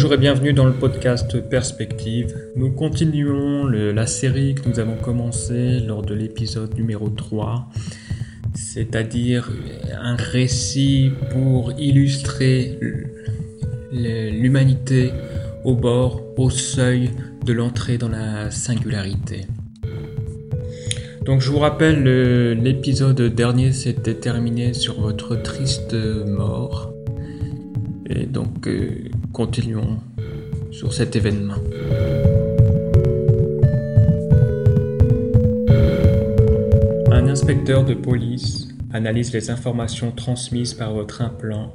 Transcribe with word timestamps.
Bonjour 0.00 0.14
et 0.14 0.16
bienvenue 0.16 0.54
dans 0.54 0.64
le 0.64 0.72
podcast 0.72 1.46
Perspective. 1.50 2.34
Nous 2.56 2.70
continuons 2.72 3.66
la 3.66 4.06
série 4.06 4.54
que 4.54 4.66
nous 4.66 4.80
avons 4.80 4.96
commencée 4.96 5.78
lors 5.80 6.00
de 6.00 6.14
l'épisode 6.14 6.74
numéro 6.74 7.10
3, 7.10 7.68
c'est-à-dire 8.54 9.50
un 10.00 10.16
récit 10.16 11.10
pour 11.28 11.74
illustrer 11.78 12.78
l'humanité 13.92 15.12
au 15.64 15.76
bord, 15.76 16.22
au 16.38 16.48
seuil 16.48 17.10
de 17.44 17.52
l'entrée 17.52 17.98
dans 17.98 18.08
la 18.08 18.50
singularité. 18.50 19.42
Donc 21.26 21.42
je 21.42 21.50
vous 21.50 21.58
rappelle, 21.58 22.04
l'épisode 22.54 23.20
dernier 23.20 23.72
s'était 23.72 24.14
terminé 24.14 24.72
sur 24.72 24.98
votre 24.98 25.36
triste 25.36 25.92
mort. 25.92 26.90
Et 28.08 28.24
donc 28.26 28.66
euh, 28.66 28.88
continuons 29.32 30.00
sur 30.70 30.92
cet 30.92 31.16
événement. 31.16 31.54
Un 37.10 37.28
inspecteur 37.28 37.84
de 37.84 37.94
police 37.94 38.68
analyse 38.92 39.32
les 39.32 39.50
informations 39.50 40.12
transmises 40.12 40.74
par 40.74 40.92
votre 40.92 41.22
implant 41.22 41.74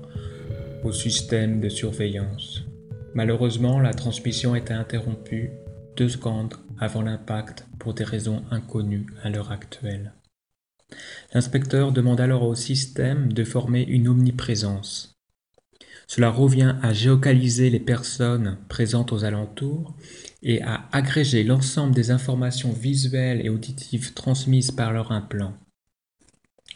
au 0.84 0.91
système 0.91 1.62
de 1.62 1.70
surveillance. 1.70 2.63
Malheureusement, 3.13 3.80
la 3.80 3.94
transmission 3.94 4.55
était 4.55 4.74
interrompue 4.74 5.52
deux 5.96 6.10
secondes 6.10 6.55
avant 6.80 7.02
l'impact 7.02 7.66
pour 7.80 7.94
des 7.94 8.04
raisons 8.04 8.44
inconnues 8.52 9.05
à 9.24 9.30
l'heure 9.30 9.52
actuelle. 9.52 10.13
L'inspecteur 11.34 11.91
demande 11.91 12.22
alors 12.22 12.44
au 12.44 12.55
système 12.55 13.32
de 13.32 13.44
former 13.44 13.84
une 13.84 14.08
omniprésence. 14.08 15.15
Cela 16.07 16.29
revient 16.29 16.75
à 16.81 16.93
géocaliser 16.93 17.70
les 17.70 17.79
personnes 17.79 18.57
présentes 18.70 19.11
aux 19.11 19.23
alentours 19.23 19.95
et 20.43 20.61
à 20.61 20.87
agréger 20.91 21.43
l'ensemble 21.43 21.95
des 21.95 22.11
informations 22.11 22.71
visuelles 22.71 23.43
et 23.43 23.49
auditives 23.49 24.13
transmises 24.13 24.71
par 24.71 24.93
leur 24.93 25.11
implant. 25.11 25.53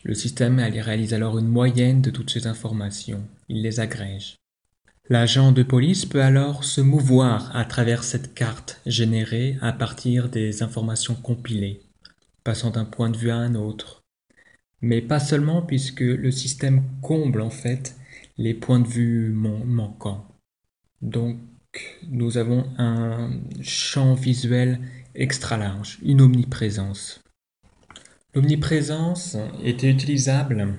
Le 0.03 0.13
système 0.13 0.59
réalise 0.59 1.13
alors 1.13 1.37
une 1.37 1.47
moyenne 1.47 2.01
de 2.01 2.09
toutes 2.09 2.31
ces 2.31 2.47
informations. 2.47 3.23
Il 3.49 3.61
les 3.61 3.79
agrège. 3.79 4.35
L'agent 5.09 5.51
de 5.51 5.63
police 5.63 6.05
peut 6.05 6.21
alors 6.21 6.63
se 6.63 6.81
mouvoir 6.81 7.55
à 7.55 7.65
travers 7.65 8.03
cette 8.03 8.33
carte 8.33 8.79
générée 8.85 9.57
à 9.61 9.73
partir 9.73 10.29
des 10.29 10.63
informations 10.63 11.15
compilées, 11.15 11.81
passant 12.43 12.69
d'un 12.69 12.85
point 12.85 13.09
de 13.09 13.17
vue 13.17 13.31
à 13.31 13.37
un 13.37 13.55
autre. 13.55 14.03
Mais 14.81 15.01
pas 15.01 15.19
seulement 15.19 15.61
puisque 15.61 16.01
le 16.01 16.31
système 16.31 16.83
comble 17.01 17.41
en 17.41 17.49
fait 17.49 17.95
les 18.39 18.53
points 18.53 18.79
de 18.79 18.87
vue 18.87 19.29
manquants. 19.31 20.25
Donc 21.01 21.37
nous 22.09 22.37
avons 22.37 22.65
un 22.77 23.31
champ 23.61 24.13
visuel 24.13 24.79
extra 25.13 25.57
large, 25.57 25.99
une 26.01 26.21
omniprésence. 26.21 27.21
L'omniprésence 28.33 29.35
était 29.61 29.91
utilisable 29.91 30.75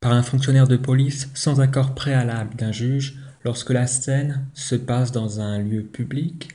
par 0.00 0.12
un 0.12 0.22
fonctionnaire 0.22 0.68
de 0.68 0.76
police 0.76 1.28
sans 1.34 1.60
accord 1.60 1.96
préalable 1.96 2.54
d'un 2.54 2.70
juge 2.70 3.18
lorsque 3.44 3.70
la 3.70 3.88
scène 3.88 4.46
se 4.54 4.76
passe 4.76 5.10
dans 5.10 5.40
un 5.40 5.58
lieu 5.58 5.82
public 5.82 6.50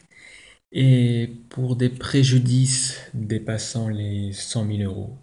et 0.72 1.32
pour 1.50 1.76
des 1.76 1.90
préjudices 1.90 2.98
dépassant 3.14 3.90
les 3.90 4.32
100 4.32 4.68
000 4.68 4.84
euros. 4.84 5.18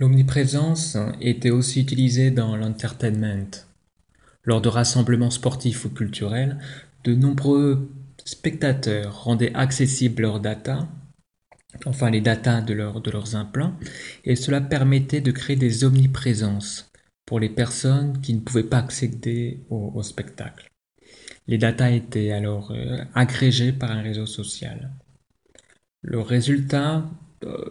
L'omniprésence 0.00 0.96
était 1.20 1.50
aussi 1.50 1.82
utilisée 1.82 2.30
dans 2.30 2.56
l'entertainment. 2.56 3.66
Lors 4.44 4.62
de 4.62 4.70
rassemblements 4.70 5.30
sportifs 5.30 5.84
ou 5.84 5.90
culturels, 5.90 6.58
de 7.04 7.14
nombreux 7.14 7.90
spectateurs 8.24 9.24
rendaient 9.24 9.54
accessibles 9.54 10.22
leurs 10.22 10.40
data, 10.40 10.88
enfin 11.84 12.08
les 12.08 12.22
data 12.22 12.62
de, 12.62 12.72
leurs 12.72 13.36
implants, 13.36 13.74
et 14.24 14.36
cela 14.36 14.62
permettait 14.62 15.20
de 15.20 15.32
créer 15.32 15.56
des 15.56 15.84
omniprésences 15.84 16.90
pour 17.26 17.38
les 17.38 17.50
personnes 17.50 18.22
qui 18.22 18.32
ne 18.32 18.40
pouvaient 18.40 18.62
pas 18.62 18.78
accéder 18.78 19.60
au, 19.68 20.02
spectacle. 20.02 20.70
Les 21.46 21.58
datas 21.58 21.90
étaient 21.90 22.32
alors 22.32 22.70
euh, 22.70 23.04
agrégées 23.14 23.72
par 23.72 23.90
un 23.90 24.00
réseau 24.00 24.24
social. 24.24 24.90
Le 26.00 26.20
résultat, 26.20 27.04
euh, 27.44 27.70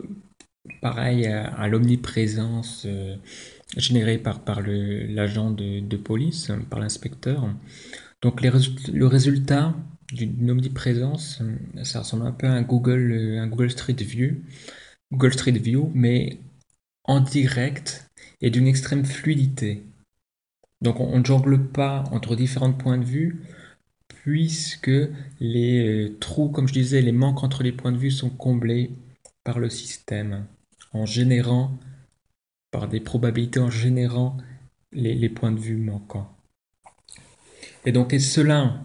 pareil 0.82 1.28
à, 1.28 1.68
l'omniprésence 1.68 2.84
euh, 2.86 3.16
générée 3.78 4.18
par, 4.18 4.62
l'agent 4.62 5.52
de, 5.52 5.98
police, 5.98 6.52
par 6.70 6.80
l'inspecteur. 6.80 7.54
Donc 8.22 8.42
le 8.42 9.06
résultat 9.08 9.76
d'une 10.12 10.52
omniprésence, 10.52 11.42
ça 11.84 12.00
ressemble 12.00 12.26
un 12.26 12.32
peu 12.32 12.48
à 12.48 12.52
un 12.52 12.62
Google, 12.62 13.38
un 13.40 13.48
Google 13.48 13.70
Street 13.70 13.94
View, 13.94 14.42
Google 15.12 15.34
Street 15.34 15.52
View, 15.52 15.92
mais 15.94 16.40
en 17.04 17.20
direct 17.20 18.10
et 18.42 18.50
d'une 18.50 18.68
extrême 18.68 19.06
fluidité. 19.06 19.84
Donc 20.82 21.00
on 21.00 21.20
ne 21.20 21.26
jongle 21.26 21.68
pas 21.68 22.04
entre 22.12 22.36
différents 22.36 22.74
points 22.74 22.98
de 22.98 23.06
vue, 23.06 23.42
puisque 24.08 24.92
les 25.40 26.08
euh, 26.08 26.18
trous, 26.20 26.50
comme 26.50 26.68
je 26.68 26.74
disais, 26.74 27.02
les 27.02 27.12
manques 27.12 27.44
entre 27.44 27.64
les 27.64 27.72
points 27.72 27.92
de 27.92 27.98
vue 27.98 28.12
sont 28.12 28.30
comblés 28.30 28.92
par 29.44 29.60
le 29.60 29.70
système, 29.70 30.46
en 30.94 31.06
générant, 31.06 31.72
par 32.72 32.88
des 32.88 33.00
probabilités, 33.00 33.60
en 33.60 33.70
générant 33.70 34.38
les, 34.92 35.30
points 35.30 35.52
de 35.52 35.60
vue 35.60 35.78
manquants. 35.78 36.30
Et 37.86 37.92
donc 37.92 38.14
et 38.14 38.20
cela 38.20 38.82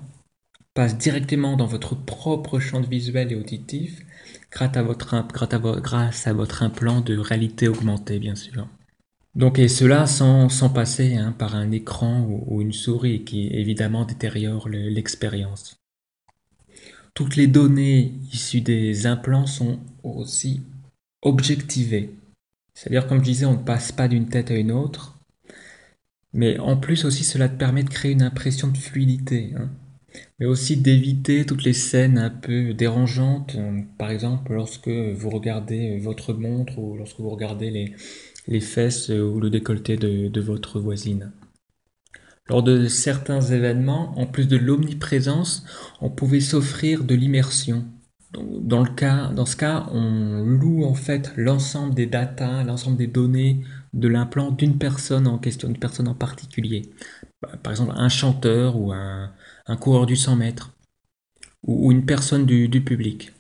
passe 0.75 0.99
directement 0.99 1.57
dans 1.57 1.67
votre 1.67 1.95
propre 1.95 2.59
champ 2.59 2.81
visuel 2.81 3.33
et 3.33 3.37
auditif, 3.37 4.05
grâce 4.51 4.77
à 4.77 4.83
votre, 4.83 5.27
grâce 5.81 6.27
à 6.27 6.33
votre 6.33 6.63
implant 6.63 7.01
de 7.01 7.17
réalité 7.17 7.69
augmentée, 7.69 8.19
bien 8.19 8.35
sûr. 8.35 8.67
Donc, 9.35 9.59
et 9.59 9.67
cela 9.67 10.07
sans, 10.07 10.49
sans 10.49 10.71
passer 10.71 11.17
hein, 11.17 11.33
par 11.33 11.57
un 11.57 11.73
écran 11.73 12.21
ou, 12.21 12.61
une 12.61 12.73
souris 12.73 13.25
qui 13.25 13.49
évidemment 13.49 14.05
détériore 14.05 14.69
l'expérience. 14.69 15.77
Toutes 17.15 17.37
les 17.37 17.49
données 17.49 18.15
issues 18.33 18.61
des 18.61 19.07
implants 19.07 19.47
sont 19.47 19.81
aussi 20.05 20.63
objectivées. 21.25 22.11
C'est-à-dire, 22.75 23.07
comme 23.07 23.19
je 23.19 23.25
disais, 23.25 23.47
on 23.47 23.59
ne 23.59 23.65
passe 23.65 23.91
pas 23.93 24.09
d'une 24.09 24.29
tête 24.29 24.51
à 24.51 24.57
une 24.57 24.73
autre. 24.73 25.19
Mais 26.33 26.59
en 26.59 26.77
plus 26.77 27.05
aussi, 27.05 27.25
cela 27.25 27.49
te 27.49 27.57
permet 27.57 27.83
de 27.83 27.91
créer 27.91 28.13
une 28.13 28.23
impression 28.23 28.69
de 28.69 28.77
fluidité. 28.77 29.53
Hein. 29.57 29.71
mais 30.39 30.47
aussi 30.47 30.77
d'éviter 30.77 31.45
toutes 31.45 31.65
les 31.65 31.73
scènes 31.73 32.19
un 32.19 32.31
peu 32.31 32.75
dérangeantes. 32.75 33.57
Par 33.99 34.11
exemple, 34.11 34.53
lorsque 34.53 34.89
vous 34.89 35.31
regardez 35.31 35.99
votre 35.99 36.33
montre 36.33 36.79
ou 36.79 36.97
lorsque 36.97 37.19
vous 37.19 37.31
regardez 37.31 37.71
les, 37.71 37.95
les 38.47 38.61
fesses 38.61 39.09
ou 39.09 39.41
le 39.41 39.51
décolleté 39.51 39.97
de, 39.97 40.41
votre 40.41 40.81
voisine. 40.81 41.33
Lors 42.47 42.63
de 42.63 42.89
certains 42.89 43.41
événements, 43.41 44.19
en 44.19 44.27
plus 44.27 44.47
de 44.47 44.57
l'omniprésence, 44.57 45.65
on 46.01 46.11
pouvait 46.11 46.41
s'offrir 46.41 47.05
de 47.05 47.15
l'immersion. 47.15 47.87
Dans, 48.37 48.83
le 48.83 48.91
cas, 48.91 49.29
dans 49.29 49.47
ce 49.47 49.57
cas, 49.57 49.87
on 49.93 50.43
loue 50.45 50.85
en 50.85 50.95
fait 50.95 51.33
l'ensemble 51.37 51.95
des 51.95 52.07
datas, 52.07 52.65
l'ensemble 52.65 52.97
des 52.97 53.07
données 53.07 53.65
de 53.93 54.09
l'implant 54.09 54.51
d'une 54.51 54.79
personne 54.79 55.27
en 55.27 55.39
question, 55.39 55.69
d'une 55.69 55.79
personne 55.79 56.09
en 56.09 56.15
particulier. 56.15 56.91
Par 57.63 57.73
exemple, 57.73 57.93
un 57.97 58.09
chanteur 58.09 58.77
ou 58.77 58.93
un, 58.93 59.31
coureur 59.79 60.07
du 60.07 60.17
100 60.17 60.37
mètres, 60.37 60.73
ou, 61.63 61.93
une 61.93 62.05
personne 62.05 62.47
du 62.47 62.85
public. 62.85 63.33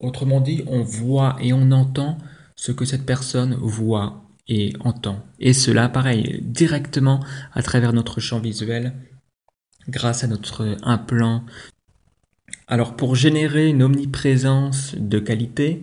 Autrement 0.00 0.40
dit, 0.40 0.62
on 0.66 0.82
voit 0.82 1.36
et 1.40 1.52
on 1.52 1.70
entend 1.72 2.18
ce 2.56 2.72
que 2.72 2.84
cette 2.84 3.06
personne 3.06 3.54
voit 3.54 4.24
et 4.48 4.74
entend. 4.80 5.24
Et 5.40 5.52
cela, 5.52 5.88
pareil, 5.88 6.40
directement 6.42 7.20
à 7.52 7.62
travers 7.62 7.92
notre 7.92 8.20
champ 8.20 8.38
visuel, 8.38 8.92
grâce 9.88 10.24
à 10.24 10.26
notre 10.26 10.76
implant. 10.82 11.44
Alors 12.66 12.96
pour 12.96 13.14
générer 13.14 13.68
une 13.68 13.82
omniprésence 13.82 14.94
de 14.94 15.18
qualité, 15.18 15.82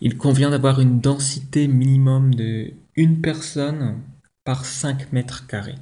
il 0.00 0.16
convient 0.16 0.50
d'avoir 0.50 0.80
une 0.80 1.00
densité 1.00 1.66
minimum 1.66 2.34
de 2.34 2.72
une 2.96 3.20
personne 3.20 4.00
par 4.44 4.64
5 4.64 5.12
mètres 5.12 5.46
carrés. 5.46 5.78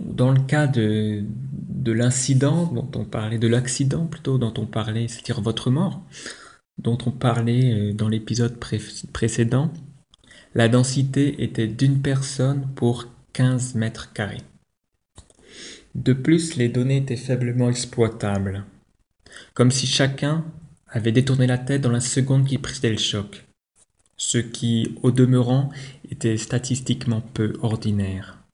dans 0.00 0.32
le 0.32 0.40
cas 0.40 0.66
de, 0.66 1.22
de 1.68 1.92
l'incident 1.92 2.66
dont 2.72 2.90
on 2.96 3.04
parlait, 3.04 3.38
de 3.38 3.46
l'accident 3.46 4.06
plutôt 4.06 4.38
dont 4.38 4.54
on 4.58 4.66
parlait, 4.66 5.06
c'est-à-dire 5.06 5.40
votre 5.40 5.70
mort, 5.70 6.02
dont 6.78 6.98
on 7.06 7.10
parlait 7.10 7.72
euh, 7.72 7.92
dans 7.92 8.08
l'épisode 8.08 8.58
précédent, 9.12 9.72
la 10.54 10.68
densité 10.68 11.42
était 11.44 11.68
d'une 11.68 12.00
personne 12.00 12.68
pour 12.74 13.06
15 13.34 13.74
mètres 13.74 14.12
carrés. 14.12 14.42
De 15.96 16.12
plus, 16.12 16.56
les 16.56 16.68
données 16.68 16.98
étaient 16.98 17.16
faiblement 17.16 17.70
exploitables, 17.70 18.64
comme 19.54 19.70
si 19.70 19.86
chacun 19.86 20.44
avait 20.88 21.10
détourné 21.10 21.46
la 21.46 21.56
tête 21.56 21.80
dans 21.80 21.90
la 21.90 22.00
seconde 22.00 22.46
qui 22.46 22.58
précédait 22.58 22.90
le 22.90 22.98
choc, 22.98 23.46
ce 24.18 24.36
qui, 24.36 24.94
au 25.02 25.10
demeurant, 25.10 25.70
était 26.10 26.36
statistiquement 26.36 27.22
peu 27.22 27.54
ordinaire. 27.62 28.44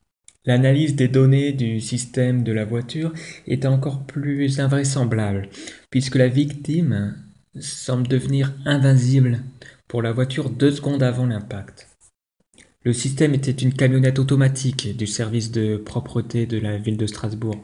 L'analyse 0.45 0.95
des 0.95 1.09
données 1.09 1.53
du 1.53 1.81
système 1.81 2.45
de 2.45 2.53
la 2.53 2.65
voiture 2.65 3.13
est 3.49 3.67
encore 3.67 4.05
plus 4.07 4.61
invraisemblable, 4.61 5.49
puisque 5.91 6.15
la 6.15 6.29
victime 6.29 7.17
semble 7.59 8.07
devenir 8.07 8.55
invincible 8.65 9.43
pour 9.89 10.01
la 10.01 10.13
voiture 10.13 10.49
deux 10.49 10.71
secondes 10.71 11.03
avant 11.03 11.27
l'impact. 11.27 11.92
Le 12.85 12.93
système 12.93 13.35
était 13.35 13.53
une 13.53 13.73
camionnette 13.73 14.19
automatique 14.19 14.97
du 14.97 15.07
service 15.07 15.53
de 15.53 15.77
propreté 15.77 16.47
de 16.47 16.59
la 16.59 16.79
ville 16.79 16.97
de 16.97 17.07
Strasbourg. 17.07 17.63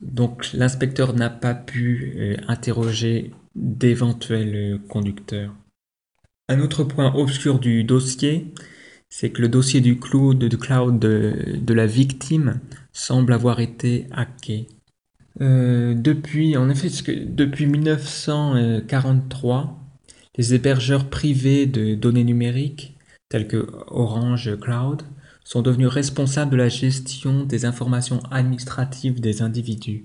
Donc 0.00 0.52
l'inspecteur 0.52 1.12
n'a 1.14 1.30
pas 1.30 1.54
pu 1.54 2.14
euh, 2.16 2.36
interroger 2.46 3.32
d'éventuels 3.56 4.80
conducteurs. 4.88 5.54
Un 6.48 6.60
autre 6.60 6.84
point 6.84 7.12
obscur 7.14 7.58
du 7.58 7.82
dossier, 7.84 8.54
c'est 9.10 9.30
que 9.30 9.42
le 9.42 9.48
dossier 9.48 9.80
du 9.80 9.98
cloud, 9.98 10.38
de, 10.38 10.56
cloud 10.56 10.98
de, 10.98 11.74
la 11.74 11.86
victime 11.86 12.60
semble 12.92 13.32
avoir 13.32 13.60
été 13.60 14.06
hacké. 14.12 14.66
Euh, 15.40 15.94
depuis, 15.94 16.56
en 16.56 16.68
effet, 16.70 16.88
depuis 17.26 17.66
1943, 17.66 19.78
les 20.36 20.54
hébergeurs 20.54 21.10
privés 21.10 21.66
de 21.66 21.94
données 21.94 22.24
numériques, 22.24 22.97
tels 23.28 23.48
que 23.48 23.66
Orange 23.88 24.58
Cloud, 24.58 25.02
sont 25.44 25.62
devenus 25.62 25.88
responsables 25.88 26.50
de 26.50 26.56
la 26.56 26.68
gestion 26.68 27.44
des 27.44 27.64
informations 27.64 28.20
administratives 28.30 29.20
des 29.20 29.40
individus. 29.40 30.04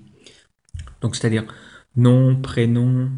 Donc, 1.02 1.16
c'est-à-dire 1.16 1.44
nom, 1.96 2.36
prénom, 2.36 3.10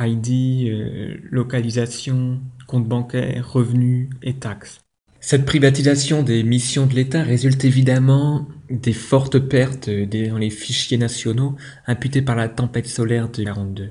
ID, 0.00 0.68
euh, 0.68 1.16
localisation, 1.30 2.40
compte 2.66 2.88
bancaire, 2.88 3.52
revenus 3.52 4.10
et 4.22 4.34
taxes. 4.34 4.80
Cette 5.20 5.44
privatisation 5.44 6.22
des 6.22 6.42
missions 6.42 6.86
de 6.86 6.94
l'État 6.94 7.22
résulte 7.22 7.64
évidemment 7.64 8.48
des 8.70 8.92
fortes 8.92 9.38
pertes 9.38 9.90
dans 9.90 10.38
les 10.38 10.50
fichiers 10.50 10.98
nationaux 10.98 11.56
imputés 11.86 12.22
par 12.22 12.36
la 12.36 12.48
tempête 12.48 12.86
solaire 12.86 13.28
de 13.28 13.42
1942. 13.42 13.90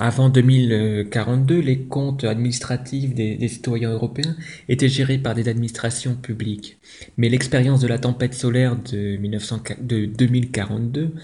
Avant 0.00 0.28
2042, 0.28 1.58
les 1.58 1.80
comptes 1.80 2.22
administratifs 2.22 3.14
des, 3.14 3.48
citoyens 3.48 3.90
européens 3.90 4.36
étaient 4.68 4.88
gérés 4.88 5.18
par 5.18 5.34
des 5.34 5.48
administrations 5.48 6.14
publiques. 6.14 6.78
Mais 7.16 7.28
l'expérience 7.28 7.80
de 7.80 7.88
la 7.88 7.98
tempête 7.98 8.34
solaire 8.34 8.76
de, 8.76 9.16
de 9.16 10.06
2042 10.06 11.14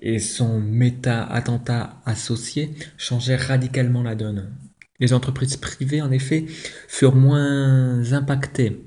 et 0.00 0.18
son 0.18 0.60
méta-attentat 0.60 2.00
associé 2.04 2.70
changèrent 2.98 3.48
radicalement 3.48 4.02
la 4.02 4.14
donne. 4.14 4.52
Les 5.00 5.14
entreprises 5.14 5.56
privées, 5.56 6.02
en 6.02 6.10
effet, 6.10 6.44
furent 6.86 7.16
moins 7.16 8.12
impactées 8.12 8.82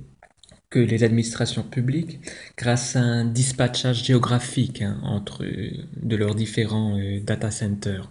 que 0.69 0.79
les 0.79 1.03
administrations 1.03 1.63
publiques 1.63 2.19
grâce 2.57 2.95
à 2.95 3.01
un 3.01 3.25
dispatchage 3.25 4.05
géographique 4.05 4.81
hein, 4.81 4.99
entre 5.03 5.43
de 5.43 6.15
leurs 6.15 6.35
différents 6.35 6.97
euh, 6.97 7.19
data 7.19 7.51
centers 7.51 8.09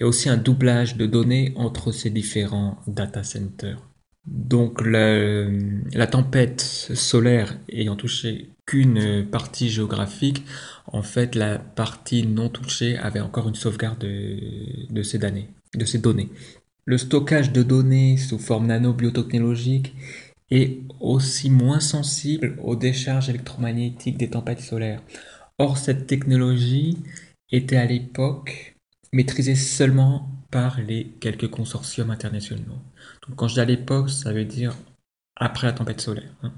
et 0.00 0.04
aussi 0.04 0.28
un 0.28 0.36
doublage 0.36 0.96
de 0.96 1.06
données 1.06 1.52
entre 1.56 1.92
ces 1.92 2.10
différents 2.10 2.78
data 2.86 3.22
centers. 3.22 3.82
Donc 4.26 4.80
la, 4.80 6.06
tempête 6.06 6.60
solaire 6.60 7.58
ayant 7.68 7.96
touché 7.96 8.50
qu'une 8.66 9.26
partie 9.26 9.68
géographique, 9.68 10.44
en 10.86 11.02
fait 11.02 11.34
la 11.34 11.58
partie 11.58 12.26
non 12.26 12.48
touchée 12.48 12.96
avait 12.96 13.20
encore 13.20 13.48
une 13.48 13.54
sauvegarde 13.54 13.98
de, 13.98 15.02
ces, 15.02 15.18
données, 15.18 15.48
de 15.74 15.84
ces 15.84 15.98
données. 15.98 16.30
Le 16.86 16.96
stockage 16.96 17.52
de 17.52 17.62
données 17.62 18.16
sous 18.16 18.38
forme 18.38 18.66
nanobiotechnologique 18.66 19.94
est 20.50 20.78
aussi 21.00 21.50
moins 21.50 21.80
sensible 21.80 22.56
aux 22.62 22.76
décharges 22.76 23.28
électromagnétiques 23.28 24.18
des 24.18 24.30
tempêtes 24.30 24.60
solaires. 24.60 25.02
Or, 25.58 25.78
cette 25.78 26.06
technologie 26.06 26.98
était 27.50 27.76
à 27.76 27.86
l'époque 27.86 28.73
maîtrisée 29.14 29.54
seulement 29.54 30.28
par 30.50 30.80
les 30.80 31.06
quelques 31.20 31.48
consortiums 31.48 32.10
internationaux. 32.10 32.82
Donc, 33.26 33.36
quand 33.36 33.48
je 33.48 33.54
dis 33.54 33.60
à 33.60 33.64
l'époque, 33.64 34.10
ça 34.10 34.30
veut 34.32 34.44
dire 34.44 34.76
après 35.36 35.66
la 35.66 35.72
tempête 35.72 36.00
solaire. 36.00 36.34
Hein. 36.42 36.52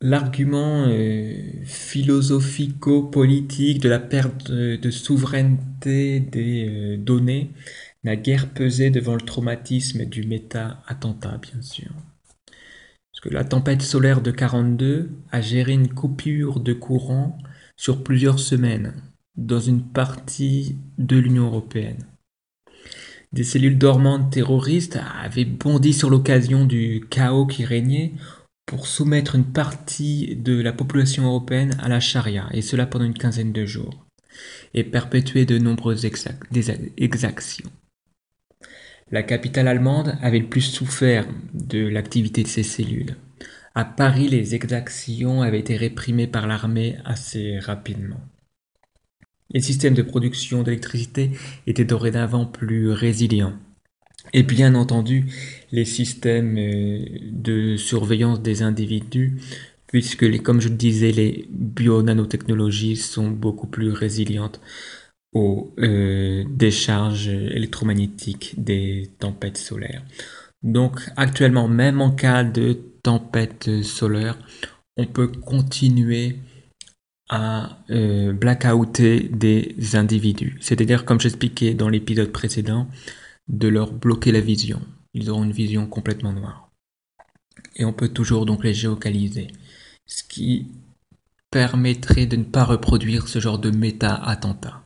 L'argument 0.00 0.84
euh, 0.86 1.34
philosophico-politique 1.64 3.80
de 3.80 3.88
la 3.88 3.98
perte 3.98 4.52
de, 4.52 4.90
souveraineté 4.90 6.20
des 6.20 6.68
euh, 6.68 6.96
données 6.96 7.50
n'a 8.04 8.14
guère 8.14 8.48
pesé 8.50 8.90
devant 8.90 9.14
le 9.14 9.20
traumatisme 9.20 10.04
du 10.04 10.22
méta-attentat, 10.24 11.38
bien 11.38 11.60
sûr. 11.62 11.90
Parce 12.46 13.20
que 13.22 13.30
la 13.30 13.42
tempête 13.44 13.82
solaire 13.82 14.20
de 14.20 14.30
42 14.30 15.10
a 15.32 15.40
géré 15.40 15.72
une 15.72 15.92
coupure 15.92 16.60
de 16.60 16.74
courant 16.74 17.36
sur 17.76 18.04
plusieurs 18.04 18.38
semaines 18.38 18.94
dans 19.38 19.60
une 19.60 19.82
partie 19.82 20.76
de 20.98 21.16
l'Union 21.16 21.46
européenne. 21.46 22.04
Des 23.32 23.44
cellules 23.44 23.78
dormantes 23.78 24.32
terroristes 24.32 24.98
avaient 25.22 25.44
bondi 25.44 25.92
sur 25.92 26.10
l'occasion 26.10 26.64
du 26.64 27.06
chaos 27.08 27.46
qui 27.46 27.64
régnait 27.64 28.12
pour 28.66 28.86
soumettre 28.86 29.34
une 29.34 29.44
partie 29.44 30.36
de 30.36 30.60
la 30.60 30.72
population 30.72 31.24
européenne 31.24 31.76
à 31.80 31.88
la 31.88 32.00
charia, 32.00 32.48
et 32.52 32.62
cela 32.62 32.84
pendant 32.84 33.04
une 33.04 33.14
quinzaine 33.14 33.52
de 33.52 33.64
jours, 33.64 34.06
et 34.74 34.84
perpétuer 34.84 35.46
de 35.46 35.58
nombreuses 35.58 36.04
exactions. 36.04 37.70
La 39.10 39.22
capitale 39.22 39.68
allemande 39.68 40.18
avait 40.20 40.40
le 40.40 40.48
plus 40.48 40.60
souffert 40.60 41.26
de 41.54 41.86
l'activité 41.86 42.42
de 42.42 42.48
ces 42.48 42.62
cellules. 42.62 43.16
À 43.74 43.84
Paris, 43.84 44.28
les 44.28 44.54
exactions 44.54 45.40
avaient 45.40 45.60
été 45.60 45.76
réprimées 45.76 46.26
par 46.26 46.46
l'armée 46.46 46.96
assez 47.04 47.58
rapidement. 47.58 48.20
Les 49.50 49.60
systèmes 49.60 49.94
de 49.94 50.02
production 50.02 50.62
d'électricité 50.62 51.30
étaient 51.66 51.84
dorénavant 51.84 52.46
plus 52.46 52.90
résilients. 52.90 53.54
Et 54.32 54.42
bien 54.42 54.74
entendu, 54.74 55.26
les 55.72 55.84
systèmes 55.84 56.58
euh, 56.58 57.04
de 57.32 57.76
surveillance 57.76 58.42
des 58.42 58.62
individus, 58.62 59.40
puisque, 59.86 60.42
comme 60.42 60.60
je 60.60 60.68
le 60.68 60.74
disais, 60.74 61.12
les 61.12 61.48
bio-nanotechnologies 61.50 62.96
sont 62.96 63.30
beaucoup 63.30 63.66
plus 63.66 63.90
résilientes 63.90 64.60
aux 65.32 65.72
euh, 65.78 66.44
décharges 66.50 67.28
électromagnétiques 67.28 68.54
des 68.58 69.10
tempêtes 69.18 69.58
solaires. 69.58 70.04
Donc 70.62 71.00
actuellement, 71.16 71.68
même 71.68 72.00
en 72.00 72.10
cas 72.10 72.44
de 72.44 72.78
tempête 73.02 73.82
solaire, 73.82 74.38
on 74.96 75.06
peut 75.06 75.28
continuer 75.28 76.36
à 77.28 77.78
euh, 77.90 78.32
blackouter 78.32 79.28
des 79.28 79.76
individus. 79.94 80.56
C'est-à-dire, 80.60 81.04
comme 81.04 81.20
j'expliquais 81.20 81.74
dans 81.74 81.88
l'épisode 81.88 82.32
précédent, 82.32 82.88
de 83.48 83.68
leur 83.68 83.92
bloquer 83.92 84.32
la 84.32 84.40
vision. 84.40 84.80
Ils 85.14 85.30
auront 85.30 85.44
une 85.44 85.52
vision 85.52 85.86
complètement 85.86 86.32
noire. 86.32 86.70
Et 87.76 87.84
on 87.84 87.92
peut 87.92 88.08
toujours 88.08 88.46
donc 88.46 88.64
les 88.64 88.74
géocaliser. 88.74 89.48
Ce 90.06 90.22
qui 90.22 90.68
permettrait 91.50 92.26
de 92.26 92.36
ne 92.36 92.44
pas 92.44 92.64
reproduire 92.64 93.28
ce 93.28 93.40
genre 93.40 93.58
de 93.58 93.70
méta-attentat. 93.70 94.84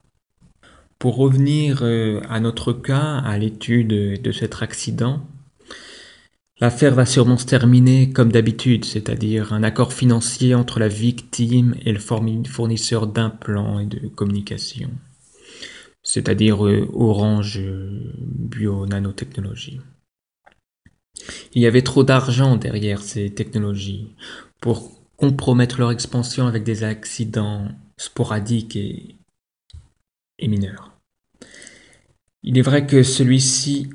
Pour 0.99 1.17
revenir 1.17 1.81
euh, 1.83 2.21
à 2.29 2.39
notre 2.39 2.73
cas, 2.73 3.19
à 3.19 3.37
l'étude 3.39 3.89
de 3.89 4.33
cet 4.33 4.63
accident, 4.63 5.21
l'affaire 6.63 6.95
va 6.95 7.07
sûrement 7.07 7.39
se 7.39 7.45
terminer 7.45 8.11
comme 8.11 8.31
d'habitude, 8.31 8.85
c'est-à-dire 8.85 9.53
un 9.53 9.65
accord 9.65 9.93
financier 9.93 10.55
entre 10.55 10.79
la 10.79 10.87
victime 10.87 11.75
et 11.85 11.91
le 11.91 11.99
fournisseur 11.99 13.09
d'implants 13.09 13.81
et 13.81 13.87
de 13.87 14.07
communication, 14.07 14.89
c'est-à-dire 16.05 16.65
euh, 16.65 16.89
Orange 16.93 17.59
euh, 17.59 18.15
Bio 18.17 18.87
Nanotechnologie. 18.87 19.81
Il 21.53 21.61
y 21.61 21.67
avait 21.67 21.83
trop 21.83 22.05
d'argent 22.05 22.55
derrière 22.55 23.03
ces 23.03 23.35
technologies 23.35 24.15
pour 24.61 24.93
compromettre 25.17 25.81
leur 25.81 25.91
expansion 25.91 26.47
avec 26.47 26.63
des 26.63 26.85
accidents 26.85 27.67
sporadiques 27.97 28.77
et 28.77 29.17
mineurs. 30.47 30.93
Il 32.45 32.57
est 32.57 32.63
vrai 32.63 32.87
que 32.87 33.03
celui-ci 33.03 33.91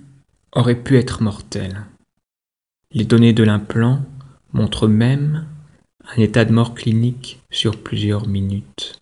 aurait 0.52 0.84
pu 0.84 0.98
être 0.98 1.24
mortel. 1.24 1.86
Les 2.92 3.04
données 3.04 3.34
de 3.34 3.44
l'implant 3.44 4.00
montrent 4.54 4.88
même 4.88 5.46
un 6.16 6.22
état 6.22 6.46
de 6.46 6.54
mort 6.54 6.74
clinique 6.74 7.42
sur 7.52 7.84
plusieurs 7.84 8.28
minutes. 8.28 9.02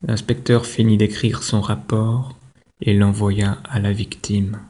L'inspecteur 0.00 0.64
finit 0.64 0.96
d'écrire 0.96 1.42
son 1.42 1.60
rapport 1.60 2.34
et 2.80 2.94
l'envoya 2.94 3.58
à 3.64 3.80
la 3.80 3.92
victime. 3.92 4.60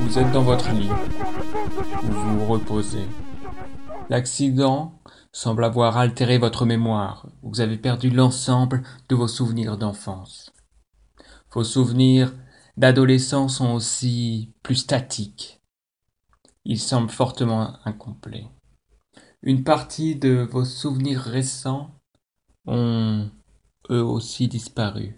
Vous 0.00 0.18
êtes 0.18 0.32
dans 0.32 0.42
votre 0.42 0.70
lit. 0.72 0.90
Vous 2.02 2.38
vous 2.38 2.46
reposez. 2.46 3.06
L'accident 4.10 4.92
semble 5.32 5.64
avoir 5.64 5.96
altéré 5.96 6.38
votre 6.38 6.66
mémoire. 6.66 7.26
Vous 7.42 7.60
avez 7.60 7.76
perdu 7.76 8.10
l'ensemble 8.10 8.82
de 9.08 9.14
vos 9.14 9.28
souvenirs 9.28 9.76
d'enfance. 9.78 10.52
Vos 11.52 11.64
souvenirs 11.64 12.32
d'adolescence 12.78 13.56
sont 13.56 13.72
aussi 13.72 14.52
plus 14.62 14.76
statiques. 14.76 15.60
Ils 16.64 16.78
semblent 16.78 17.10
fortement 17.10 17.76
incomplets. 17.84 18.46
Une 19.42 19.64
partie 19.64 20.14
de 20.14 20.46
vos 20.50 20.64
souvenirs 20.64 21.20
récents 21.20 21.90
ont 22.66 23.28
eux 23.90 24.02
aussi 24.02 24.46
disparu, 24.46 25.16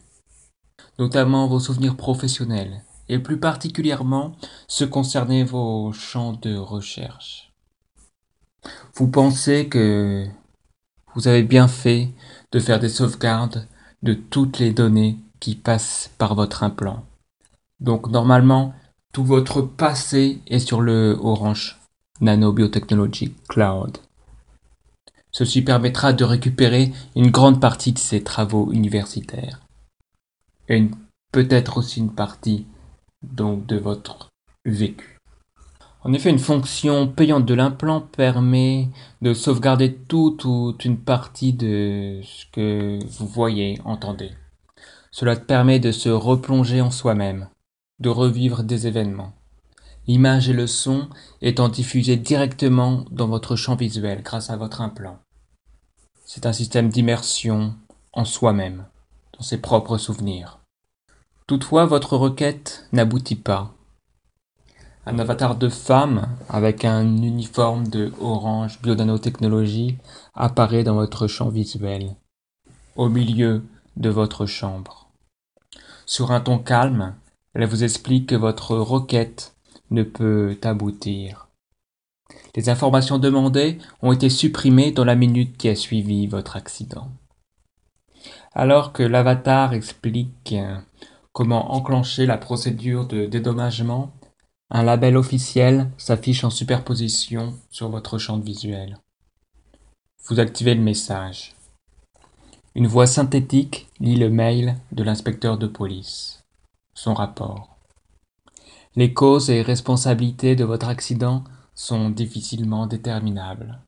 notamment 0.99 1.49
vos 1.49 1.61
souvenirs 1.61 1.97
professionnels, 1.97 2.83
et 3.09 3.19
plus 3.19 3.39
particulièrement 3.39 4.33
ceux 4.67 4.87
concernant 4.87 5.45
vos 5.45 5.93
champs 5.93 6.33
de 6.33 6.57
recherche. 6.57 7.53
Vous 8.95 9.09
pensez 9.09 9.69
que 9.69 10.27
vous 11.15 11.29
avez 11.29 11.43
bien 11.43 11.69
fait 11.69 12.11
de 12.53 12.61
faire 12.61 12.79
des 12.79 12.89
sauvegardes 12.89 13.67
de 14.03 14.15
toutes 14.15 14.59
les 14.59 14.73
données 14.73 15.19
qui 15.41 15.57
passent 15.57 16.11
par 16.17 16.35
votre 16.35 16.63
implant. 16.63 17.05
Donc 17.81 18.09
normalement, 18.09 18.75
tout 19.13 19.25
votre 19.25 19.63
passé 19.63 20.41
est 20.47 20.59
sur 20.59 20.81
le 20.81 21.19
Orange 21.21 21.79
Nanobiotechnology 22.21 23.35
Cloud. 23.49 23.99
Ceci 25.33 25.63
permettra 25.63 26.13
de 26.13 26.25
récupérer 26.25 26.93
une 27.17 27.31
grande 27.31 27.61
partie 27.61 27.93
de 27.93 27.99
ces 27.99 28.23
travaux 28.23 28.73
universitaires. 28.73 29.61
Et 30.69 30.89
peut-être 31.33 31.79
aussi 31.79 32.01
une 32.01 32.13
partie 32.13 32.67
donc 33.23 33.67
de 33.67 33.77
votre 33.77 34.29
vécu. 34.65 35.19
En 36.03 36.13
effet, 36.13 36.31
une 36.31 36.39
fonction 36.39 37.09
payante 37.09 37.45
de 37.45 37.55
l'implant 37.55 38.01
permet 38.01 38.89
de 39.21 39.35
sauvegarder 39.35 39.95
toute 39.95 40.45
ou 40.45 40.75
une 40.85 40.99
partie 40.99 41.53
de 41.53 42.21
ce 42.25 42.47
que 42.53 42.99
vous 43.05 43.27
voyez, 43.27 43.79
entendez. 43.85 44.31
Cela 45.11 45.37
permet 45.37 45.79
de 45.79 45.93
se 45.93 46.09
replonger 46.09 46.81
en 46.81 46.91
soi-même, 46.91 47.49
de 48.01 48.09
revivre 48.09 48.63
des 48.63 48.87
événements. 48.87 49.33
L'image 50.07 50.49
et 50.49 50.53
le 50.53 50.67
son 50.67 51.09
étant 51.43 51.69
diffusés 51.69 52.17
directement 52.17 53.05
dans 53.11 53.29
votre 53.29 53.55
champ 53.55 53.77
visuel 53.77 54.23
grâce 54.23 54.51
à 54.51 54.57
votre 54.57 54.81
implant. 54.81 55.19
C'est 56.25 56.47
un 56.47 56.53
système 56.53 56.89
d'immersion 56.89 57.75
en 58.13 58.25
soi-même, 58.25 58.87
dans 59.37 59.45
ses 59.45 59.59
propres 59.59 59.99
souvenirs. 59.99 60.61
Toutefois, 61.47 61.85
votre 61.85 62.17
requête 62.17 62.87
n'aboutit 62.93 63.37
pas. 63.37 63.75
Un 65.07 65.19
avatar 65.19 65.57
de 65.57 65.69
femme 65.69 66.29
avec 66.49 66.85
un 66.85 67.05
uniforme 67.05 67.89
de 67.89 68.13
Orange 68.21 68.81
Bionanotechnologie 68.83 69.97
apparaît 70.35 70.85
dans 70.85 70.95
votre 70.95 71.27
champ 71.27 71.49
visuel, 71.49 72.15
au 72.97 73.09
milieu 73.09 73.65
de 73.97 74.09
votre 74.09 74.47
chambre. 74.47 75.09
Sur 76.07 76.31
un 76.31 76.41
ton 76.41 76.59
calme, 76.59 77.15
elle 77.55 77.67
vous 77.67 77.85
explique 77.85 78.29
que 78.29 78.35
votre 78.35 78.77
requête 78.77 79.55
ne 79.91 80.03
peut 80.03 80.59
aboutir. 80.63 81.49
Les 82.57 82.69
informations 82.69 83.19
demandées 83.19 83.79
ont 84.03 84.13
été 84.13 84.29
supprimées 84.29 84.93
dans 84.93 85.05
la 85.05 85.17
minute 85.17 85.57
qui 85.57 85.69
a 85.69 85.75
suivi 85.75 86.27
votre 86.27 86.57
accident. 86.57 87.09
Alors 88.53 88.93
que 88.93 89.03
l'avatar 89.03 89.73
explique 89.73 90.55
comment 91.33 91.73
enclencher 91.73 92.27
la 92.27 92.39
procédure 92.39 93.07
de 93.07 93.27
dédommagement, 93.27 94.13
un 94.71 94.83
label 94.83 95.17
officiel 95.17 95.91
s'affiche 95.97 96.45
en 96.45 96.51
superposition 96.51 97.55
sur 97.71 97.89
votre 97.89 98.19
champ 98.19 98.39
visuel. 98.39 98.99
Vous 100.27 100.39
activez 100.39 100.75
le 100.75 100.83
message. 100.83 101.55
Une 102.77 102.87
voix 102.87 103.09
synthétique 103.09 103.89
lit 103.99 104.17
le 104.17 104.31
mail 104.31 104.77
de 104.93 105.03
l'inspecteur 105.03 105.59
de 105.59 105.67
police. 105.67 106.40
Son 107.03 107.15
rapport. 107.15 107.79
Les 108.95 109.15
causes 109.15 109.49
et 109.49 109.63
responsabilités 109.63 110.55
de 110.55 110.65
votre 110.65 110.87
accident 110.87 111.45
sont 111.75 112.11
difficilement 112.11 112.87
déterminables. 112.87 113.81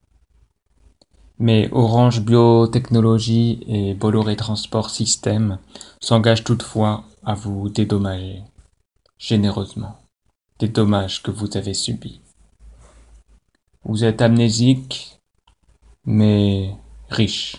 Mais 1.38 1.68
Orange 1.72 2.22
Biotechnologie 2.22 3.64
et 3.66 3.92
Bolloré 3.92 4.34
Transport 4.36 4.88
System 4.88 5.58
s'engagent 6.00 6.44
toutefois 6.44 7.04
à 7.22 7.34
vous 7.34 7.68
dédommager 7.68 8.44
généreusement 9.18 9.98
des 10.58 10.68
dommages 10.68 11.22
que 11.22 11.30
vous 11.30 11.54
avez 11.54 11.74
subis. 11.74 12.22
Vous 13.84 14.04
êtes 14.04 14.22
amnésique, 14.22 15.20
mais 16.06 16.74
riche. 17.10 17.58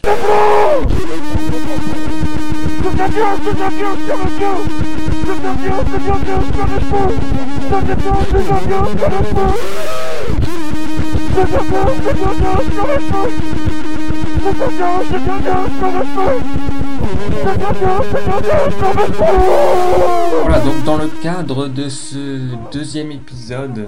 Voilà, 20.41 20.59
donc 20.59 20.83
dans 20.83 20.97
le 20.97 21.07
cadre 21.21 21.67
de 21.67 21.89
ce 21.89 22.39
deuxième 22.71 23.11
épisode 23.11 23.87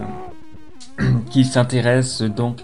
qui 1.29 1.43
s'intéresse 1.43 2.21
donc 2.21 2.63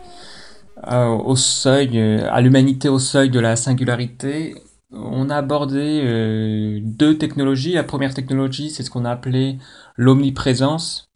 euh, 0.89 1.07
au 1.07 1.35
seuil, 1.35 1.99
euh, 1.99 2.27
à 2.31 2.41
l'humanité 2.41 2.89
au 2.89 2.99
seuil 2.99 3.29
de 3.29 3.39
la 3.39 3.55
singularité, 3.55 4.55
on 4.91 5.29
a 5.29 5.37
abordé 5.37 6.01
euh, 6.03 6.79
deux 6.83 7.17
technologies. 7.17 7.73
La 7.73 7.83
première 7.83 8.13
technologie, 8.13 8.69
c'est 8.69 8.83
ce 8.83 8.89
qu'on 8.89 9.05
a 9.05 9.11
appelé 9.11 9.57
l'omniprésence, 9.95 11.09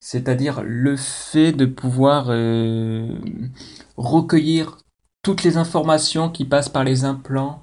c'est-à-dire 0.00 0.62
le 0.64 0.96
fait 0.96 1.52
de 1.52 1.66
pouvoir 1.66 2.26
recueillir 3.96 4.78
toutes 5.22 5.42
les 5.42 5.56
informations 5.56 6.30
qui 6.30 6.44
passent 6.44 6.68
par 6.68 6.84
les 6.84 7.04
implants 7.04 7.62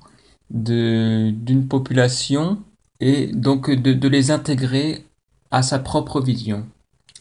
d'une 0.49 1.67
population 1.67 2.59
et 2.99 3.27
donc 3.27 3.69
de, 3.69 4.07
les 4.07 4.31
intégrer 4.31 5.05
à 5.51 5.61
sa 5.61 5.79
propre 5.79 6.21
vision. 6.21 6.65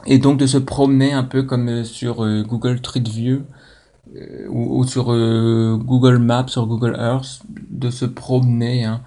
Et 0.04 0.18
donc 0.18 0.38
de 0.38 0.46
se 0.46 0.58
promener 0.58 1.12
un 1.12 1.24
peu 1.24 1.42
comme 1.42 1.84
sur 1.84 2.22
euh, 2.22 2.42
Google 2.42 2.78
Street 2.78 3.00
View 3.00 3.44
euh, 4.16 4.46
ou, 4.48 4.84
sur 4.84 5.12
euh, 5.12 5.76
Google 5.76 6.18
Maps, 6.18 6.48
sur 6.48 6.66
Google 6.66 6.96
Earth, 6.98 7.42
de 7.70 7.90
se 7.90 8.04
promener 8.04 8.84
hein, 8.84 9.02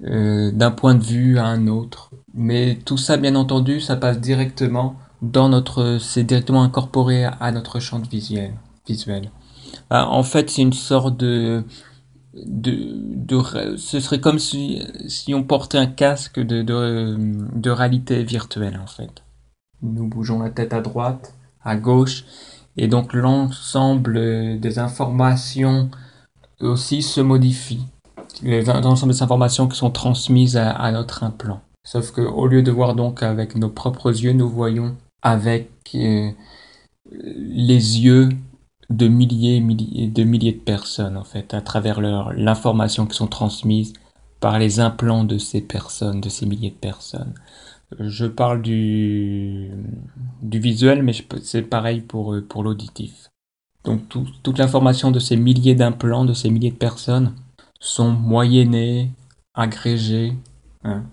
d'un 0.00 0.70
point 0.70 0.94
de 0.94 1.02
vue 1.02 1.38
à 1.38 1.46
un 1.46 1.66
autre. 1.66 2.10
Mais 2.34 2.78
tout 2.84 2.96
ça, 2.96 3.16
bien 3.16 3.34
entendu, 3.34 3.80
ça 3.80 3.96
passe 3.96 4.20
directement 4.20 4.96
dans 5.22 5.48
notre, 5.48 5.98
c'est 6.00 6.24
directement 6.24 6.62
incorporé 6.62 7.24
à, 7.24 7.52
notre 7.52 7.80
champ 7.80 7.98
visuel. 7.98 8.52
visuel. 8.86 9.30
Ah, 9.90 10.08
en 10.08 10.22
fait, 10.22 10.50
c'est 10.50 10.62
une 10.62 10.72
sorte 10.72 11.16
de, 11.16 11.64
de, 12.34 13.76
ce 13.76 14.00
serait 14.00 14.20
comme 14.20 14.38
si, 14.38 14.82
si 15.08 15.34
on 15.34 15.42
portait 15.44 15.78
un 15.78 15.86
casque 15.86 16.40
de, 16.40 16.62
de, 16.62 17.16
de 17.54 17.70
réalité 17.70 18.22
virtuelle, 18.22 18.78
en 18.82 18.86
fait. 18.86 19.22
Nous 19.82 20.08
bougeons 20.08 20.40
la 20.40 20.50
tête 20.50 20.72
à 20.72 20.80
droite, 20.80 21.34
à 21.62 21.76
gauche, 21.76 22.24
et 22.76 22.88
donc 22.88 23.12
l'ensemble 23.12 24.58
des 24.60 24.78
informations 24.78 25.90
aussi 26.60 27.02
se 27.02 27.20
modifie. 27.20 27.80
L'ensemble 28.42 29.12
des 29.12 29.22
informations 29.22 29.68
qui 29.68 29.76
sont 29.76 29.90
transmises 29.90 30.56
à, 30.56 30.90
notre 30.90 31.22
implant. 31.22 31.60
Sauf 31.84 32.10
que 32.12 32.20
au 32.20 32.46
lieu 32.46 32.62
de 32.62 32.70
voir 32.70 32.94
donc 32.94 33.22
avec 33.22 33.56
nos 33.56 33.68
propres 33.68 34.10
yeux, 34.10 34.32
nous 34.32 34.48
voyons 34.48 34.96
avec 35.22 35.70
euh, 35.94 36.30
les 37.12 38.00
yeux 38.00 38.30
de 38.90 39.08
milliers 39.08 39.62
et 39.94 40.08
de 40.08 40.24
milliers 40.24 40.52
de 40.52 40.58
personnes 40.58 41.16
en 41.16 41.24
fait 41.24 41.54
à 41.54 41.60
travers 41.60 42.00
l'information 42.00 43.06
qui 43.06 43.16
sont 43.16 43.26
transmises 43.26 43.92
par 44.40 44.58
les 44.58 44.80
implants 44.80 45.24
de 45.24 45.38
ces 45.38 45.60
personnes, 45.60 46.20
de 46.20 46.28
ces 46.28 46.44
milliers 46.46 46.70
de 46.70 46.74
personnes. 46.74 47.34
Je 47.98 48.26
parle 48.26 48.62
du, 48.62 49.70
du 50.42 50.58
visuel, 50.58 51.02
mais 51.02 51.12
c'est 51.42 51.62
pareil 51.62 52.00
pour, 52.00 52.36
pour 52.48 52.62
l'auditif. 52.62 53.30
Donc 53.84 54.02
toute 54.08 54.58
l'information 54.58 55.10
de 55.10 55.18
ces 55.18 55.36
milliers 55.36 55.74
d'implants, 55.74 56.24
de 56.24 56.32
ces 56.32 56.50
milliers 56.50 56.70
de 56.70 56.76
personnes, 56.76 57.34
sont 57.78 58.10
moyennées, 58.10 59.10
agrégées, 59.54 60.32
hein, 60.84 61.04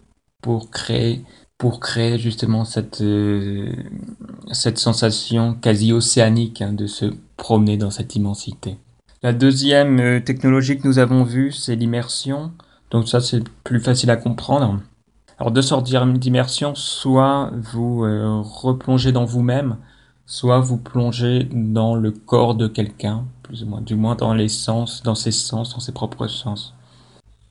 pour 0.42 0.72
créer 0.72 1.24
pour 1.62 1.80
créer 1.80 2.18
justement 2.18 2.66
cette, 2.66 3.01
euh, 3.01 3.72
cette 4.51 4.80
sensation 4.80 5.54
quasi 5.54 5.94
océanique 5.94 6.60
hein, 6.63 6.74
de 6.74 6.88
se 6.88 7.06
promener 7.38 7.78
dans 7.78 7.92
cette 7.92 8.16
immensité. 8.16 8.78
La 9.22 9.32
deuxième 9.32 10.00
euh, 10.00 10.20
technologie 10.20 10.80
que 10.80 10.88
nous 10.88 10.98
avons 10.98 11.24
vue, 11.24 11.51
c'est 11.51 11.75
l'immersion. 11.75 12.51
Donc 12.90 13.08
ça, 13.08 13.22
c'est 13.22 13.48
plus 13.63 13.80
facile 13.80 14.10
à 14.10 14.18
comprendre. 14.18 14.82
Alors 15.41 15.50
deux 15.50 15.63
sortes 15.63 15.91
d'immersion, 16.19 16.75
soit 16.75 17.50
vous 17.55 18.05
euh, 18.05 18.43
replongez 18.43 19.12
dans 19.12 19.25
vous-même, 19.25 19.77
soit 20.27 20.60
vous 20.60 20.77
plongez 20.77 21.50
dans 21.51 21.95
le 21.95 22.12
corps 22.12 22.53
de 22.53 22.67
quelqu'un, 22.67 23.25
plus 23.41 23.63
ou 23.63 23.65
moins, 23.65 23.81
du 23.81 23.95
moins 23.95 24.13
dans 24.13 24.36
les 24.36 24.50
sens, 24.50 25.01
dans 25.01 25.15
ses 25.15 25.31
sens, 25.31 25.74
dans 25.74 25.79
ses 25.79 25.93
propres 25.93 26.27
sens. 26.27 26.75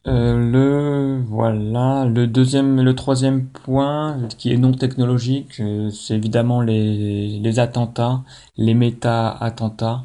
Euh, 0.06 0.36
le 0.38 1.20
voilà, 1.26 2.04
le 2.04 2.28
deuxième, 2.28 2.80
le 2.80 2.94
troisième 2.94 3.46
point 3.46 4.18
qui 4.38 4.52
est 4.52 4.56
non 4.56 4.70
technologique, 4.70 5.58
euh, 5.58 5.90
c'est 5.90 6.14
évidemment 6.14 6.60
les, 6.60 7.58
attentats, 7.58 8.22
les 8.56 8.74
méta-attentats, 8.74 10.04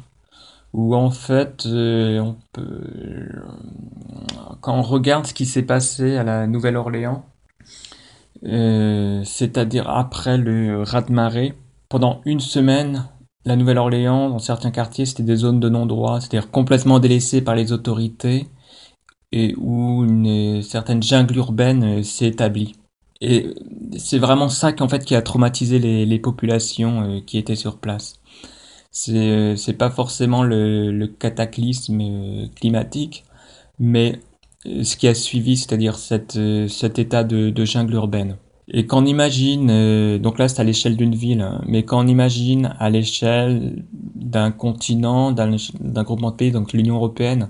où 0.72 0.96
en 0.96 1.10
fait, 1.10 1.66
on 1.66 2.34
peut, 2.52 3.30
quand 4.60 4.74
on 4.76 4.82
regarde 4.82 5.24
ce 5.24 5.34
qui 5.34 5.46
s'est 5.46 5.62
passé 5.62 6.16
à 6.16 6.24
la 6.24 6.48
Nouvelle-Orléans, 6.48 7.24
c'est-à-dire 8.42 9.88
après 9.88 10.38
le 10.38 10.82
raz-de-marée, 10.82 11.54
pendant 11.88 12.20
une 12.24 12.40
semaine, 12.40 13.08
la 13.44 13.56
Nouvelle-Orléans, 13.56 14.28
dans 14.28 14.40
certains 14.40 14.72
quartiers, 14.72 15.06
c'était 15.06 15.22
des 15.22 15.36
zones 15.36 15.60
de 15.60 15.68
non-droit, 15.68 16.20
c'est-à-dire 16.20 16.50
complètement 16.50 16.98
délaissées 16.98 17.42
par 17.42 17.54
les 17.54 17.72
autorités 17.72 18.48
et 19.32 19.54
où 19.56 20.04
une 20.04 20.62
certaine 20.62 21.02
jungle 21.02 21.36
urbaine 21.36 21.98
euh, 21.98 22.02
s'est 22.02 22.26
établie. 22.26 22.74
Et 23.20 23.54
c'est 23.96 24.18
vraiment 24.18 24.48
ça 24.48 24.72
qui, 24.72 24.82
en 24.82 24.88
fait, 24.88 25.04
qui 25.04 25.14
a 25.14 25.22
traumatisé 25.22 25.78
les, 25.78 26.18
populations 26.18 27.02
euh, 27.02 27.20
qui 27.24 27.38
étaient 27.38 27.56
sur 27.56 27.78
place. 27.78 28.20
C'est, 28.90 29.14
euh, 29.14 29.72
pas 29.78 29.90
forcément 29.90 30.42
le 30.42 31.06
cataclysme 31.06 32.48
climatique, 32.56 33.24
mais 33.78 34.20
ce 34.82 34.96
qui 34.96 35.08
a 35.08 35.14
suivi, 35.14 35.56
c'est-à-dire 35.56 35.96
cette, 35.96 36.38
cet 36.68 36.98
état 36.98 37.24
de, 37.24 37.64
jungle 37.64 37.94
urbaine. 37.94 38.36
Et 38.68 38.86
quand 38.86 39.02
on 39.02 39.06
imagine, 39.06 40.18
donc 40.18 40.38
là 40.38 40.48
c'est 40.48 40.60
à 40.60 40.64
l'échelle 40.64 40.96
d'une 40.96 41.14
ville, 41.14 41.40
hein, 41.40 41.62
mais 41.68 41.84
quand 41.84 42.00
on 42.00 42.06
imagine 42.06 42.74
à 42.80 42.90
l'échelle 42.90 43.84
d'un 43.92 44.50
continent, 44.50 45.30
d'un, 45.30 45.56
groupement 46.02 46.32
de 46.32 46.36
pays, 46.36 46.50
donc 46.50 46.72
l'Union 46.72 46.96
européenne, 46.96 47.48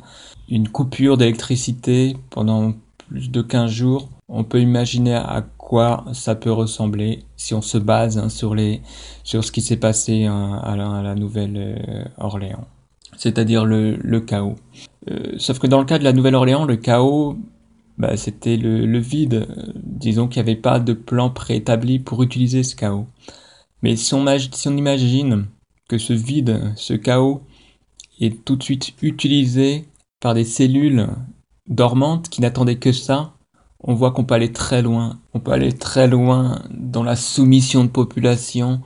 une 0.48 0.68
coupure 0.68 1.16
d'électricité 1.16 2.16
pendant 2.30 2.74
plus 3.08 3.30
de 3.30 3.40
15 3.40 3.70
jours, 3.70 4.08
on 4.28 4.44
peut 4.44 4.60
imaginer 4.60 5.14
à 5.14 5.44
quoi 5.56 6.04
ça 6.12 6.34
peut 6.34 6.52
ressembler 6.52 7.20
si 7.36 7.54
on 7.54 7.62
se 7.62 7.78
base 7.78 8.18
hein, 8.18 8.28
sur, 8.28 8.54
ce 8.54 9.52
qui 9.52 9.60
s'est 9.60 9.76
passé 9.76 10.24
hein, 10.24 10.60
à, 10.62 10.76
la, 10.76 11.14
Nouvelle-Orléans, 11.14 12.66
c'est-à-dire 13.16 13.64
le, 13.64 14.20
chaos. 14.20 14.56
Euh, 15.10 15.34
sauf 15.38 15.58
que 15.58 15.66
dans 15.66 15.80
le 15.80 15.86
cas 15.86 15.98
de 15.98 16.04
la 16.04 16.12
Nouvelle-Orléans, 16.12 16.64
le 16.64 16.76
chaos, 16.76 17.36
bah, 17.98 18.16
c'était 18.16 18.56
le, 18.56 18.86
le, 18.86 18.98
vide. 18.98 19.46
Disons 19.74 20.28
qu'il 20.28 20.42
n'y 20.42 20.50
avait 20.50 20.60
pas 20.60 20.80
de 20.80 20.92
plan 20.92 21.30
préétabli 21.30 21.98
pour 21.98 22.22
utiliser 22.22 22.62
ce 22.62 22.76
chaos. 22.76 23.06
Mais 23.82 23.96
si 23.96 24.14
on, 24.14 24.24
si 24.38 24.68
on 24.68 24.76
imagine 24.76 25.46
que 25.88 25.98
ce 25.98 26.12
vide, 26.12 26.72
ce 26.76 26.94
chaos, 26.94 27.42
est 28.20 28.44
tout 28.44 28.56
de 28.56 28.62
suite 28.62 28.94
utilisé 29.02 29.86
par 30.20 30.34
des 30.34 30.44
cellules 30.44 31.08
dormantes 31.68 32.28
qui 32.28 32.40
n'attendaient 32.40 32.78
que 32.78 32.92
ça, 32.92 33.34
on 33.80 33.94
voit 33.94 34.10
qu'on 34.10 34.24
peut 34.24 34.34
aller 34.34 34.52
très 34.52 34.82
loin. 34.82 35.20
On 35.34 35.40
peut 35.40 35.52
aller 35.52 35.72
très 35.72 36.08
loin 36.08 36.62
dans 36.70 37.02
la 37.02 37.16
soumission 37.16 37.84
de 37.84 37.90
population 37.90 38.80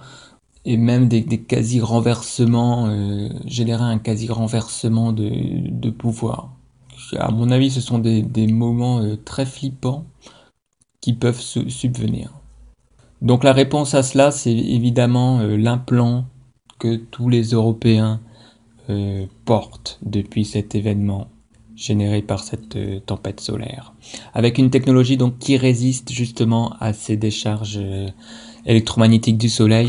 et 0.65 0.77
même 0.77 1.09
des, 1.09 1.25
quasi-renversements, 1.25 2.89
euh, 2.89 3.29
générer 3.47 3.85
un 3.85 3.99
quasi-renversement 3.99 5.13
de, 5.13 5.31
de, 5.71 5.91
pouvoir. 5.91 6.51
À 7.17 7.31
mon 7.31 7.51
avis, 7.51 7.71
ce 7.71 7.81
sont 7.81 7.99
des, 7.99 8.23
des 8.23 8.47
moments 8.47 9.01
euh, 9.01 9.17
très 9.17 9.47
flippants 9.47 10.05
qui 11.01 11.15
peuvent 11.15 11.41
subvenir. 11.41 12.33
Donc 13.23 13.43
la 13.43 13.53
réponse 13.53 13.95
à 13.95 14.03
cela, 14.03 14.31
c'est 14.31 14.53
évidemment 14.53 15.41
euh, 15.41 15.57
l'implant 15.57 16.25
que 16.79 16.97
tous 16.97 17.29
les 17.29 17.51
Européens 17.51 18.21
euh, 18.91 19.27
porte 19.45 19.99
depuis 20.03 20.45
cet 20.45 20.75
événement 20.75 21.29
généré 21.75 22.21
par 22.21 22.45
cette 22.45 22.77
tempête 23.07 23.41
solaire, 23.41 23.95
avec 24.35 24.59
une 24.59 24.69
technologie 24.69 25.17
donc 25.17 25.39
qui 25.39 25.57
résiste 25.57 26.13
justement 26.13 26.75
à 26.79 26.93
ces 26.93 27.17
décharges 27.17 27.81
électromagnétiques 28.67 29.39
du 29.39 29.49
Soleil. 29.49 29.89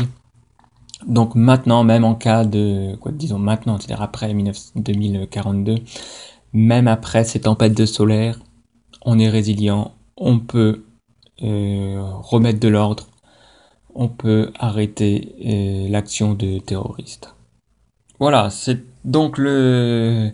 Donc 1.06 1.34
maintenant, 1.34 1.84
même 1.84 2.04
en 2.04 2.14
cas 2.14 2.44
de, 2.44 2.96
quoi, 2.96 3.12
disons 3.12 3.38
maintenant, 3.38 3.78
c'est-à-dire 3.78 4.02
après 4.02 4.32
2042, 4.76 5.76
même 6.52 6.88
après 6.88 7.24
ces 7.24 7.40
tempêtes 7.40 7.76
de 7.76 7.86
solaire, 7.86 8.38
on 9.04 9.18
est 9.18 9.28
résilient, 9.28 9.92
on 10.16 10.38
peut 10.38 10.84
remettre 11.40 12.60
de 12.60 12.68
l'ordre, 12.68 13.08
on 13.94 14.08
peut 14.08 14.52
arrêter 14.58 15.34
l'action 15.90 16.34
de 16.34 16.58
terroristes. 16.58 17.34
Voilà, 18.20 18.50
c'est 18.50 18.80
donc 19.04 19.38
le, 19.38 20.30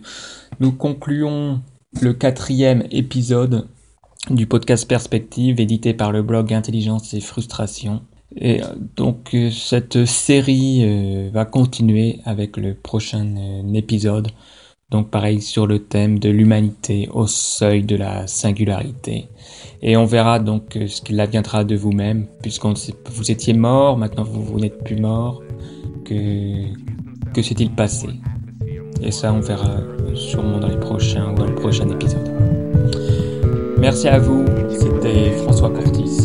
nous 0.59 0.71
concluons 0.71 1.61
le 1.99 2.13
quatrième 2.13 2.83
épisode 2.91 3.67
du 4.29 4.45
podcast 4.45 4.87
Perspective 4.87 5.59
édité 5.59 5.95
par 5.95 6.11
le 6.11 6.21
blog 6.21 6.53
Intelligence 6.53 7.15
et 7.15 7.21
Frustration. 7.21 8.03
Et 8.39 8.63
euh, 8.63 8.67
donc 8.95 9.33
euh, 9.33 9.51
cette 9.51 10.05
série 10.05 10.81
euh, 10.83 11.29
va 11.31 11.45
continuer 11.45 12.19
avec 12.25 12.57
le 12.57 12.73
prochain 12.73 13.35
épisode. 13.73 14.29
Donc 14.89 15.11
pareil 15.11 15.41
sur 15.41 15.67
le 15.67 15.79
thème 15.79 16.17
de 16.17 16.29
l'humanité 16.29 17.09
au 17.13 17.27
seuil 17.27 17.83
de 17.83 17.95
la 17.95 18.25
singularité. 18.25 19.27
Et 19.83 19.97
on 19.97 20.05
verra 20.05 20.39
donc 20.39 20.79
ce 20.87 21.01
qu'il 21.01 21.19
adviendra 21.19 21.63
de 21.63 21.75
vous-même, 21.75 22.25
puisqu'on 22.41 22.73
vous 23.11 23.29
étiez 23.29 23.53
mort, 23.53 23.97
maintenant 23.97 24.23
vous, 24.23 24.41
vous 24.41 24.59
n'êtes 24.59 24.83
plus 24.83 24.95
mort. 24.95 25.43
Que, 26.05 26.73
que 27.33 27.41
s'est-il 27.43 27.69
passé? 27.71 28.07
Et 29.03 29.11
ça, 29.11 29.31
on 29.31 29.41
verra 29.41 29.77
sûrement 30.15 30.57
dans 30.57 30.69
les 30.69 30.79
prochains 30.79 31.31
ou 31.31 31.35
dans 31.35 31.45
le 31.45 31.55
prochain 31.55 31.87
épisode. 31.89 32.27
Merci 33.77 34.07
à 34.07 34.17
vous, 34.17 34.43
c'était 34.71 35.31
François 35.43 35.69
Curtis. 35.69 36.18